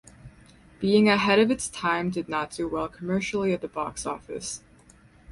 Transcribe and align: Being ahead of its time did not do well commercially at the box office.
Being 0.79 1.07
ahead 1.09 1.37
of 1.37 1.51
its 1.51 1.67
time 1.69 2.09
did 2.09 2.27
not 2.27 2.49
do 2.49 2.67
well 2.67 2.87
commercially 2.87 3.53
at 3.53 3.61
the 3.61 3.67
box 3.67 4.03
office. 4.03 4.63